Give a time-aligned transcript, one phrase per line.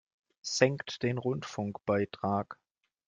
[0.41, 2.57] Senkt den Rundfunkbeitrag!